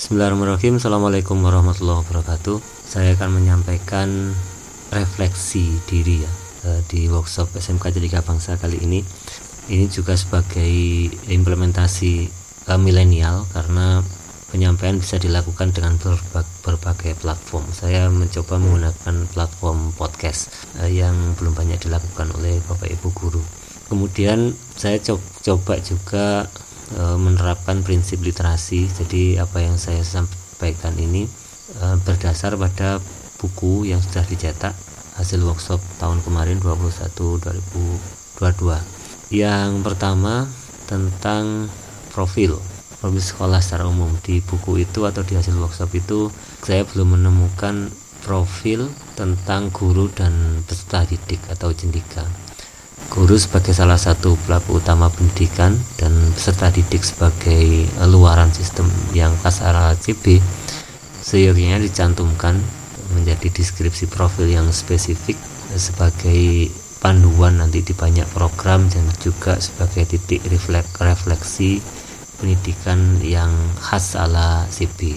[0.00, 0.80] Bismillahirrahmanirrahim.
[0.80, 2.56] Assalamualaikum warahmatullahi wabarakatuh.
[2.88, 4.32] Saya akan menyampaikan
[4.88, 6.32] refleksi diri ya
[6.64, 9.04] eh, Di workshop SMK Jadika Bangsa kali ini.
[9.68, 10.72] Ini juga sebagai
[11.28, 12.32] implementasi
[12.72, 14.00] uh, milenial Karena
[14.48, 16.00] penyampaian bisa dilakukan dengan
[16.64, 17.68] berbagai platform.
[17.68, 20.48] Saya mencoba menggunakan platform podcast
[20.80, 23.44] uh, yang belum banyak dilakukan oleh Bapak Ibu guru.
[23.92, 24.96] Kemudian saya
[25.44, 26.48] coba juga
[26.94, 28.86] e, menerapkan prinsip literasi.
[28.90, 31.26] Jadi apa yang saya sampaikan ini
[31.78, 32.98] e, berdasar pada
[33.40, 34.76] buku yang sudah dicetak
[35.16, 37.40] hasil workshop tahun kemarin 21
[38.38, 40.48] 2022 yang pertama
[40.88, 41.68] tentang
[42.10, 42.58] profil
[43.00, 44.12] profil sekolah secara umum.
[44.20, 46.28] Di buku itu atau di hasil workshop itu
[46.60, 47.88] saya belum menemukan
[48.20, 52.28] profil tentang guru dan peserta didik atau jendika
[53.08, 58.86] guru sebagai salah satu pelaku utama pendidikan dan peserta didik sebagai luaran sistem
[59.16, 60.44] yang khas arah CB
[61.24, 62.60] seyogianya dicantumkan
[63.16, 65.34] menjadi deskripsi profil yang spesifik
[65.74, 66.70] sebagai
[67.00, 70.44] panduan nanti di banyak program dan juga sebagai titik
[71.00, 71.80] refleksi
[72.36, 75.16] pendidikan yang khas ala CB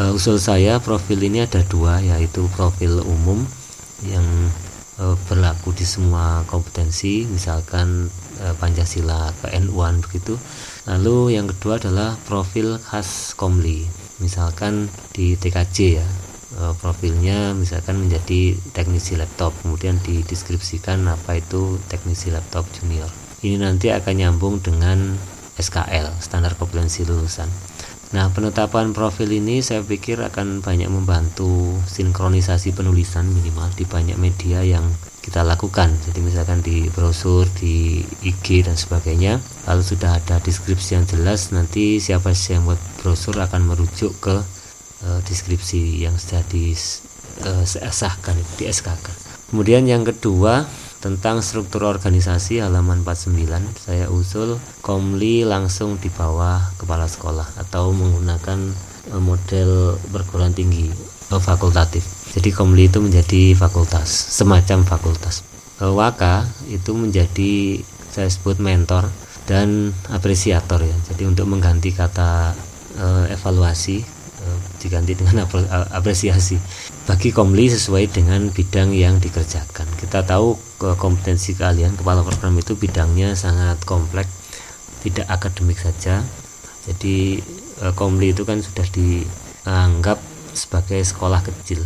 [0.00, 3.44] uh, usul saya profil ini ada dua yaitu profil umum
[4.04, 4.24] yang
[5.00, 10.36] Eh, berlaku di semua kompetensi misalkan e, Pancasila KNU-an begitu.
[10.84, 13.88] Lalu yang kedua adalah profil khas Komli.
[14.20, 16.04] Misalkan di TKJ ya
[16.60, 23.08] e, profilnya misalkan menjadi teknisi laptop kemudian dideskripsikan apa itu teknisi laptop junior.
[23.40, 25.16] Ini nanti akan nyambung dengan
[25.56, 27.71] SKL standar kompetensi lulusan
[28.12, 34.60] Nah, penetapan profil ini saya pikir akan banyak membantu sinkronisasi penulisan minimal di banyak media
[34.60, 34.84] yang
[35.24, 35.88] kita lakukan.
[36.04, 39.40] Jadi misalkan di brosur, di IG dan sebagainya.
[39.64, 44.36] Kalau sudah ada deskripsi yang jelas, nanti siapa sih yang buat brosur akan merujuk ke
[45.08, 49.16] uh, deskripsi yang sudah disahkan, uh, di SK kan.
[49.48, 50.68] Kemudian yang kedua,
[51.02, 53.34] tentang struktur organisasi halaman 49
[53.74, 58.70] saya usul komli langsung di bawah kepala sekolah atau menggunakan
[59.10, 62.06] eh, model perguruan tinggi eh, fakultatif.
[62.38, 65.42] Jadi komli itu menjadi fakultas semacam fakultas.
[65.82, 67.82] Eh, waka itu menjadi
[68.14, 69.10] saya sebut mentor
[69.50, 70.96] dan apresiator ya.
[71.10, 72.54] Jadi untuk mengganti kata
[73.32, 74.04] evaluasi
[74.76, 75.48] diganti dengan
[75.96, 76.60] apresiasi
[77.02, 79.86] bagi komli sesuai dengan bidang yang dikerjakan.
[79.98, 80.54] Kita tahu
[80.98, 84.30] kompetensi kalian kepala program itu bidangnya sangat kompleks
[85.02, 86.22] tidak akademik saja.
[86.86, 87.42] Jadi
[87.98, 90.18] komli itu kan sudah dianggap
[90.54, 91.82] sebagai sekolah kecil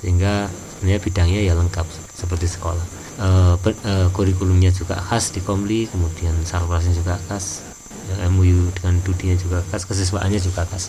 [0.00, 0.48] sehingga
[0.78, 2.86] sebenarnya bidangnya ya lengkap seperti sekolah.
[3.20, 3.28] E,
[3.68, 7.60] e, kurikulumnya juga khas di komli kemudian sarprasnya juga khas
[8.32, 10.88] MUU dengan dudinya juga khas kesiswaannya juga khas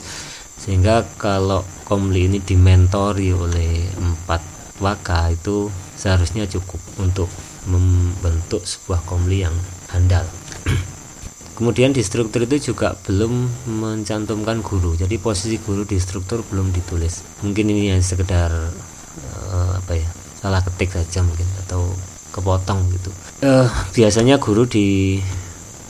[0.61, 4.39] sehingga kalau Komli ini dimentori oleh empat
[4.77, 5.67] waka itu
[5.97, 7.27] seharusnya cukup untuk
[7.65, 9.53] membentuk sebuah Komli yang
[9.89, 10.23] handal.
[11.57, 14.97] Kemudian di struktur itu juga belum mencantumkan guru.
[14.97, 17.21] Jadi posisi guru di struktur belum ditulis.
[17.45, 20.09] Mungkin ini yang sekedar uh, apa ya
[20.41, 21.91] salah ketik saja mungkin atau
[22.33, 23.11] kepotong gitu.
[23.45, 25.19] Uh, biasanya guru di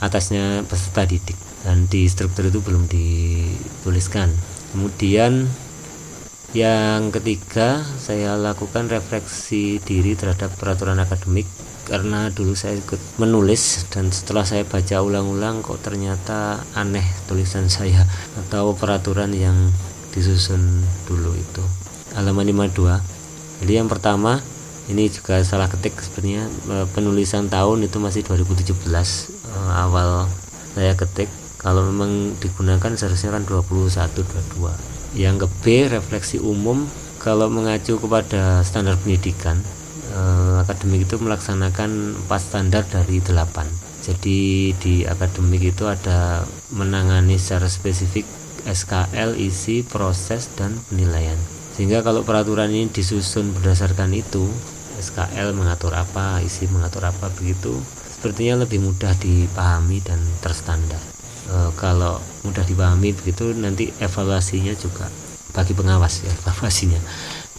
[0.04, 1.38] atasnya peserta didik.
[1.62, 4.34] Dan di struktur itu belum dituliskan
[4.72, 5.46] kemudian
[6.52, 11.48] yang ketiga saya lakukan refleksi diri terhadap peraturan akademik.
[11.82, 18.06] Karena dulu saya ikut menulis dan setelah saya baca ulang-ulang kok ternyata aneh tulisan saya
[18.46, 19.56] atau peraturan yang
[20.14, 21.64] disusun dulu itu.
[22.14, 23.22] Halaman 52
[23.62, 24.42] jadi yang pertama
[24.90, 30.26] ini juga salah ketik sebenarnya e, penulisan tahun itu masih 2017 e, awal
[30.74, 31.30] saya ketik
[31.62, 36.84] kalau memang digunakan seharusnya kan 21 22 yang ke B refleksi umum
[37.22, 39.62] kalau mengacu kepada standar pendidikan
[40.10, 44.38] eh, akademik itu melaksanakan 4 standar dari 8 jadi
[44.74, 46.42] di akademik itu ada
[46.74, 48.26] menangani secara spesifik
[48.62, 51.38] SKL, isi, proses, dan penilaian.
[51.74, 54.50] Sehingga kalau peraturan ini disusun berdasarkan itu
[55.02, 57.78] SKL mengatur apa, isi mengatur apa begitu
[58.22, 61.11] sepertinya lebih mudah dipahami dan terstandar
[61.48, 65.06] e, kalau mudah dipahami begitu nanti evaluasinya juga
[65.52, 67.00] bagi pengawas ya evaluasinya.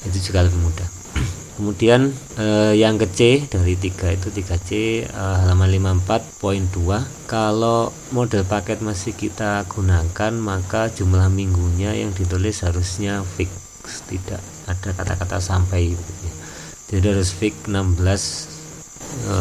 [0.03, 0.87] Itu juga lebih mudah.
[1.57, 8.43] Kemudian e, yang ke C dari 3 itu 3C e, eh, halaman 54.2 kalau model
[8.43, 13.51] paket masih kita gunakan maka jumlah minggunya yang ditulis harusnya fix.
[13.83, 16.33] Tidak ada kata-kata sampai gitu ya.
[16.93, 17.99] jadi harus fix 16
[19.27, 19.35] e,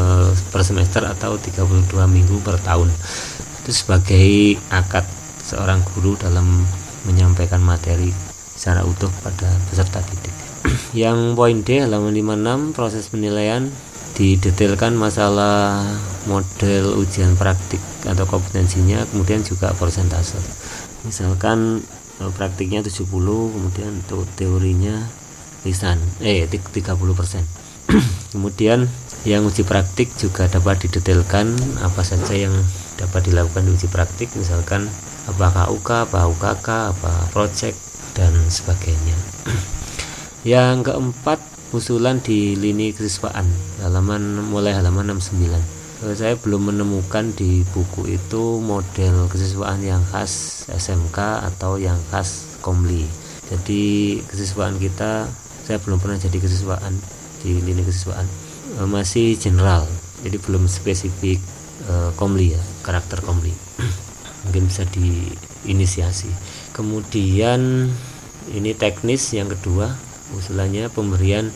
[0.50, 2.90] per semester atau 32 minggu per tahun
[3.62, 5.06] itu sebagai akad
[5.46, 6.66] seorang guru dalam
[7.06, 8.10] menyampaikan materi
[8.58, 10.34] secara utuh pada peserta didik.
[11.06, 13.70] Yang poin D halaman 56 proses penilaian
[14.12, 15.82] didetailkan masalah
[16.28, 20.38] model ujian praktik atau kompetensinya kemudian juga persentase.
[21.06, 21.82] Misalkan
[22.18, 25.06] eh, praktiknya 70 kemudian untuk teorinya
[25.62, 27.46] lisan eh 30 persen.
[28.32, 28.88] Kemudian
[29.28, 31.52] yang uji praktik juga dapat didetailkan
[31.84, 32.54] apa saja yang
[33.02, 34.86] dapat dilakukan di uji praktik misalkan
[35.26, 37.74] apakah UK, apa UKK, apa project
[38.14, 39.18] dan sebagainya.
[40.46, 41.38] Yang keempat
[41.74, 43.48] usulan di lini kesiswaan
[43.82, 50.66] halaman mulai halaman 69 eh, saya belum menemukan di buku itu model kesiswaan yang khas
[50.68, 53.08] SMK atau yang khas Komli.
[53.48, 55.26] Jadi kesiswaan kita
[55.62, 56.94] saya belum pernah jadi kesiswaan
[57.42, 58.26] di lini kesiswaan
[58.78, 59.86] eh, masih general
[60.22, 61.42] jadi belum spesifik
[61.88, 63.52] eh, Komli ya karakter Komli
[64.46, 66.30] mungkin bisa diinisiasi.
[66.74, 67.90] Kemudian
[68.50, 69.94] ini teknis yang kedua
[70.34, 71.52] usulannya pemberian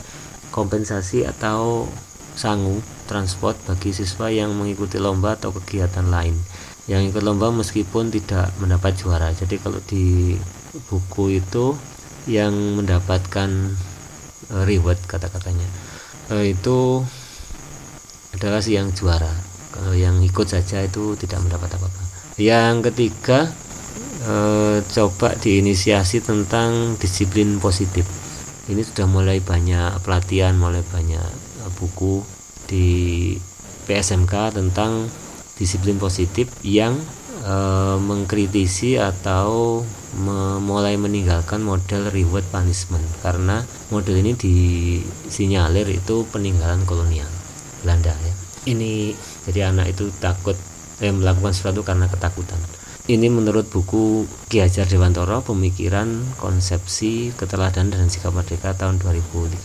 [0.53, 1.89] kompensasi atau
[2.37, 2.79] sangu
[3.09, 6.37] transport bagi siswa yang mengikuti lomba atau kegiatan lain.
[6.87, 9.33] Yang ikut lomba meskipun tidak mendapat juara.
[9.35, 10.37] Jadi kalau di
[10.87, 11.75] buku itu
[12.27, 13.49] yang mendapatkan
[14.51, 15.65] uh, reward kata-katanya
[16.29, 17.01] uh, itu
[18.35, 19.31] adalah si yang juara
[19.77, 22.01] kalau yang ikut saja itu tidak mendapat apa-apa.
[22.41, 23.53] Yang ketiga
[24.25, 28.09] uh, coba diinisiasi tentang disiplin positif.
[28.67, 31.23] Ini sudah mulai banyak pelatihan mulai banyak
[31.63, 32.19] eh, buku
[32.67, 33.31] di
[33.87, 35.07] PSMK tentang
[35.55, 36.93] disiplin positif yang
[37.41, 37.55] e,
[37.97, 39.81] mengkritisi atau
[40.19, 43.03] memulai meninggalkan model reward punishment.
[43.23, 47.31] Karena model ini disinyalir itu peninggalan kolonial
[47.81, 48.33] Belanda ya.
[48.67, 49.15] Ini
[49.47, 50.59] jadi anak itu takut
[50.99, 52.59] eh, melakukan sesuatu karena ketakutan.
[53.07, 59.63] Ini menurut buku Ki Hajar Dewantoro Pemikiran Konsepsi Keteladanan dan Sikap Merdeka tahun 2013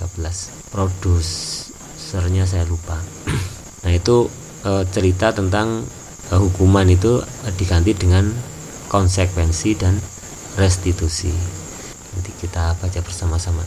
[0.71, 3.03] produsernya saya lupa.
[3.83, 4.31] Nah itu
[4.63, 5.83] e, cerita tentang
[6.31, 8.31] e, hukuman itu e, diganti dengan
[8.87, 9.99] konsekuensi dan
[10.55, 11.35] restitusi.
[12.15, 13.67] Nanti kita baca bersama-sama.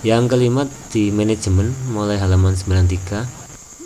[0.00, 3.41] Yang kelima di manajemen mulai halaman 93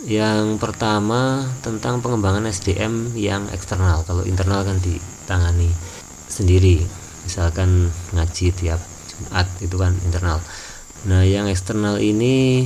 [0.07, 4.07] yang pertama tentang pengembangan SDM yang eksternal.
[4.07, 5.67] Kalau internal kan ditangani
[6.31, 6.79] sendiri.
[7.27, 8.79] Misalkan ngaji tiap
[9.11, 10.39] Jumat itu kan internal.
[11.11, 12.63] Nah, yang eksternal ini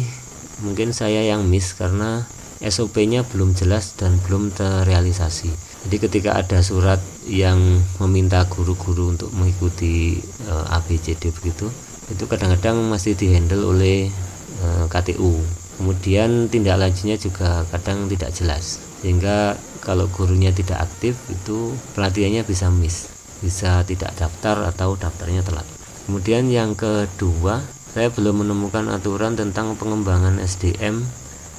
[0.62, 2.30] mungkin saya yang miss karena
[2.62, 5.50] SOP-nya belum jelas dan belum terrealisasi.
[5.90, 7.58] Jadi ketika ada surat yang
[7.98, 11.74] meminta guru-guru untuk mengikuti e, eh, ABCD begitu,
[12.14, 14.14] itu kadang-kadang masih dihandle oleh
[14.62, 18.82] e, eh, KTU kemudian tindak lanjutnya juga kadang tidak jelas.
[19.02, 23.10] Sehingga kalau gurunya tidak aktif itu pelatihannya bisa miss.
[23.42, 25.66] Bisa tidak daftar atau daftarnya telat.
[26.06, 31.04] Kemudian yang kedua saya belum menemukan aturan tentang pengembangan SDM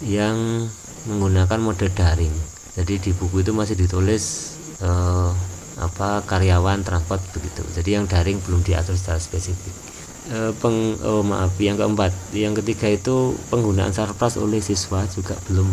[0.06, 0.67] yang
[1.11, 2.32] menggunakan mode daring.
[2.73, 5.31] Jadi di buku itu masih ditulis eh,
[5.76, 7.61] apa karyawan transport begitu.
[7.75, 9.91] Jadi yang daring belum diatur secara spesifik
[10.30, 12.14] Eh, peng oh maaf yang keempat.
[12.30, 15.66] Yang ketiga itu penggunaan sarpras oleh siswa juga belum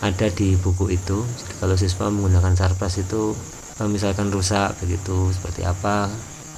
[0.00, 1.20] ada di buku itu.
[1.20, 3.36] Jadi kalau siswa menggunakan sarpras itu
[3.76, 6.08] eh, misalkan rusak begitu seperti apa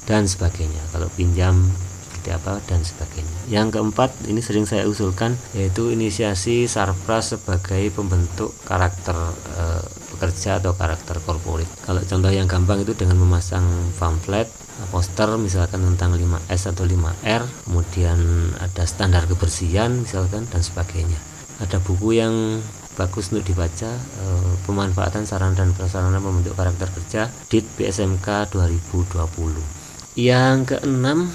[0.07, 0.79] dan sebagainya.
[0.95, 1.59] Kalau pinjam
[2.07, 3.39] seperti apa dan sebagainya.
[3.51, 9.15] Yang keempat ini sering saya usulkan yaitu inisiasi sarpras sebagai pembentuk karakter
[9.55, 9.63] e,
[10.11, 11.69] pekerja atau karakter korporat.
[11.87, 13.63] Kalau contoh yang gampang itu dengan memasang
[13.95, 14.51] pamflet
[14.87, 18.19] poster misalkan tentang 5S atau 5R kemudian
[18.63, 21.19] ada standar kebersihan misalkan dan sebagainya.
[21.59, 22.63] Ada buku yang
[22.95, 24.25] bagus untuk dibaca e,
[24.67, 31.31] pemanfaatan saran dan prasarana membentuk karakter kerja DIT BSMK 2020 yang keenam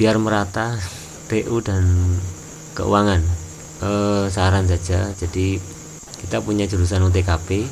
[0.00, 0.76] biar merata
[1.28, 1.84] TU dan
[2.72, 3.20] keuangan.
[3.84, 3.90] E,
[4.32, 5.12] saran saja.
[5.12, 5.60] Jadi
[6.24, 7.66] kita punya jurusan UTKP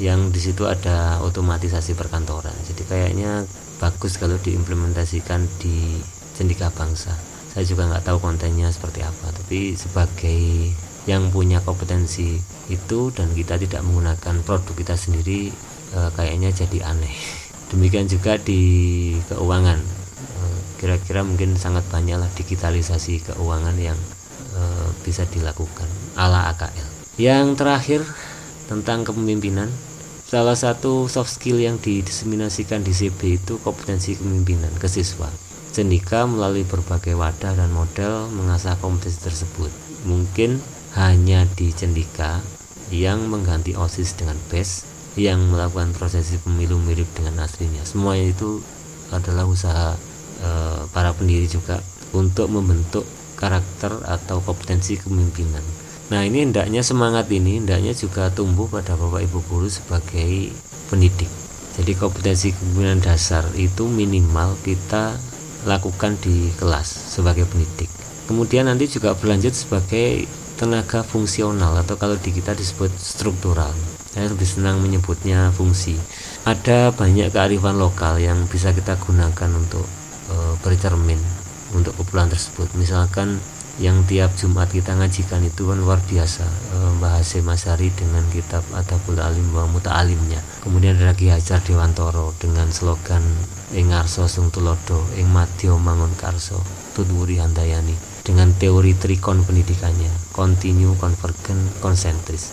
[0.00, 2.54] yang di situ ada otomatisasi perkantoran.
[2.64, 3.44] Jadi kayaknya
[3.82, 5.98] bagus kalau diimplementasikan di
[6.38, 7.10] Cendika Bangsa.
[7.50, 10.70] Saya juga nggak tahu kontennya seperti apa tapi sebagai
[11.10, 12.38] yang punya kompetensi
[12.70, 15.50] itu dan kita tidak menggunakan produk kita sendiri
[15.90, 17.12] e, kayaknya jadi aneh.
[17.74, 18.62] Demikian juga di
[19.26, 19.80] keuangan.
[20.22, 23.98] Eh, kira-kira mungkin sangat banyaklah digitalisasi keuangan yang
[24.54, 24.62] e,
[25.02, 28.00] bisa dilakukan ala AKL yang terakhir
[28.72, 29.68] tentang kepemimpinan
[30.32, 35.28] Salah satu soft skill yang didiseminasikan di CB itu kompetensi kepemimpinan ke siswa.
[35.76, 39.68] Cendika melalui berbagai wadah dan model mengasah kompetensi tersebut.
[40.08, 40.56] Mungkin
[40.96, 42.40] hanya di Cendika
[42.88, 44.88] yang mengganti OSIS dengan BES
[45.20, 47.84] yang melakukan prosesi pemilu mirip dengan aslinya.
[47.84, 48.64] Semuanya itu
[49.12, 49.92] adalah usaha
[50.40, 50.48] e,
[50.96, 51.76] para pendiri juga
[52.16, 53.04] untuk membentuk
[53.36, 55.81] karakter atau kompetensi kepemimpinan.
[56.12, 60.52] Nah ini hendaknya semangat ini hendaknya juga tumbuh pada bapak ibu guru sebagai
[60.92, 61.32] pendidik.
[61.80, 65.16] Jadi kompetensi kepemimpinan dasar itu minimal kita
[65.64, 67.88] lakukan di kelas sebagai pendidik.
[68.28, 70.28] Kemudian nanti juga berlanjut sebagai
[70.60, 73.72] tenaga fungsional atau kalau di kita disebut struktural.
[74.12, 75.96] Saya lebih senang menyebutnya fungsi.
[76.44, 79.88] Ada banyak kearifan lokal yang bisa kita gunakan untuk
[80.28, 81.16] e, bercermin
[81.72, 82.68] untuk kumpulan tersebut.
[82.76, 83.40] Misalkan
[83.80, 89.16] yang tiap Jumat kita ngajikan itu kan luar biasa e, Mbah Masari dengan kitab Adabul
[89.16, 90.40] Alim wa Muta'alimnya.
[90.60, 93.24] Kemudian ada lagi Hajar Dewantoro dengan slogan
[93.72, 96.60] ing arso sung tulodo ing madya mangun karso
[96.92, 102.52] tutwuri handayani dengan teori trikon pendidikannya continue convergen konsentris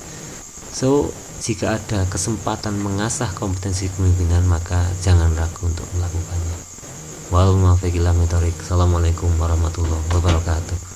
[0.71, 1.11] so
[1.43, 6.57] jika ada kesempatan mengasah kompetensi kepemimpinan maka jangan ragu untuk melakukannya.
[7.31, 10.89] Wal Assalamualaikum warahmatullahi wabarakatuh